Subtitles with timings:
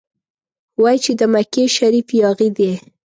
[0.81, 2.71] وايي چې د مکې شریف یاغي دی.